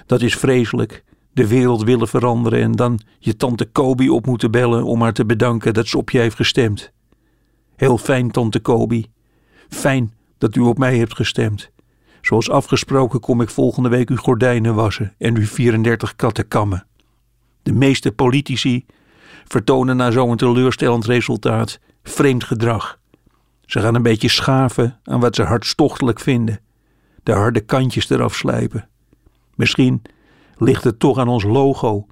[0.05, 1.03] dat is vreselijk.
[1.37, 5.25] De wereld willen veranderen en dan je tante Kobi op moeten bellen om haar te
[5.25, 6.91] bedanken dat ze op je heeft gestemd.
[7.75, 9.05] Heel fijn, tante Kobi.
[9.69, 11.71] Fijn dat u op mij hebt gestemd.
[12.21, 16.87] Zoals afgesproken kom ik volgende week uw gordijnen wassen en uw 34 katten kammen.
[17.63, 18.85] De meeste politici
[19.45, 22.99] vertonen na zo'n teleurstellend resultaat vreemd gedrag.
[23.65, 26.59] Ze gaan een beetje schaven aan wat ze hartstochtelijk vinden,
[27.23, 28.89] de harde kantjes eraf slijpen.
[29.55, 30.01] Misschien
[30.57, 32.05] ligt het toch aan ons logo.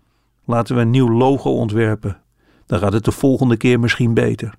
[0.45, 2.21] Laten we een nieuw logo ontwerpen.
[2.65, 4.55] Dan gaat het de volgende keer misschien beter.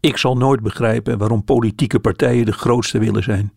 [0.00, 3.52] Ik zal nooit begrijpen waarom politieke partijen de grootste willen zijn.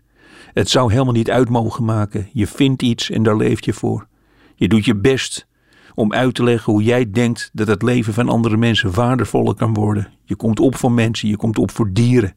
[0.54, 2.30] Het zou helemaal niet uit mogen maken.
[2.34, 4.08] Je vindt iets en daar leef je voor.
[4.56, 5.48] Je doet je best
[5.96, 9.74] om uit te leggen hoe jij denkt dat het leven van andere mensen waardevoller kan
[9.74, 10.08] worden.
[10.24, 12.36] Je komt op voor mensen, je komt op voor dieren.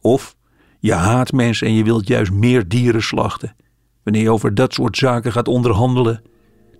[0.00, 0.36] Of
[0.80, 3.56] je haat mensen en je wilt juist meer dieren slachten.
[4.02, 6.22] Wanneer je over dat soort zaken gaat onderhandelen,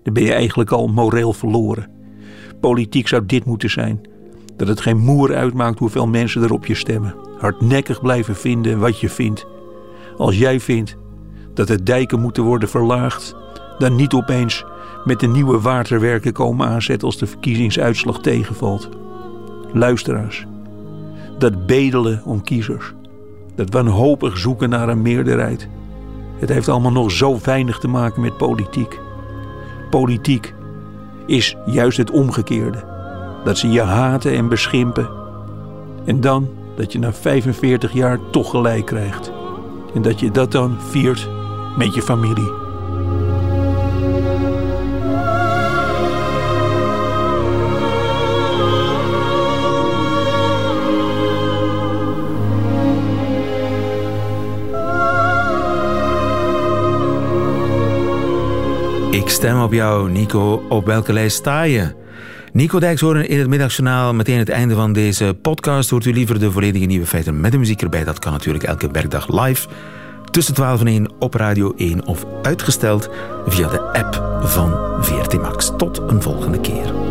[0.05, 1.91] dan ben je eigenlijk al moreel verloren.
[2.61, 4.01] Politiek zou dit moeten zijn.
[4.57, 7.15] Dat het geen moer uitmaakt hoeveel mensen er op je stemmen.
[7.39, 9.47] Hardnekkig blijven vinden wat je vindt.
[10.17, 10.97] Als jij vindt
[11.55, 13.37] dat de dijken moeten worden verlaagd,
[13.79, 14.65] dan niet opeens
[15.05, 18.89] met de nieuwe waterwerken komen aanzetten als de verkiezingsuitslag tegenvalt.
[19.73, 20.47] Luisteraars,
[21.39, 22.93] dat bedelen om kiezers,
[23.55, 25.69] dat wanhopig zoeken naar een meerderheid,
[26.39, 29.01] het heeft allemaal nog zo weinig te maken met politiek.
[29.95, 30.55] Politiek
[31.27, 32.85] is juist het omgekeerde.
[33.45, 35.11] Dat ze je haten en beschimpen.
[36.05, 39.33] En dan dat je na 45 jaar toch gelijk krijgt.
[39.95, 41.29] En dat je dat dan viert
[41.77, 42.64] met je familie.
[59.45, 60.63] Stem op jou, Nico.
[60.69, 61.95] Op welke lijst sta je?
[62.53, 64.15] Nico Dijkshoorn in het middagjournaal.
[64.15, 65.91] Meteen het einde van deze podcast.
[65.91, 68.05] Hoort u liever de volledige nieuwe feiten met de muziek erbij?
[68.05, 69.69] Dat kan natuurlijk elke werkdag live.
[70.31, 73.11] Tussen 12 en 1 op Radio 1 of uitgesteld
[73.47, 75.73] via de app van VRT Max.
[75.77, 77.04] Tot een volgende keer.